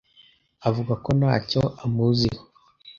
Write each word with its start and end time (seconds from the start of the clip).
Avuga 0.67 0.93
ko 1.03 1.09
ntacyo 1.19 1.61
amuziho. 1.83 2.41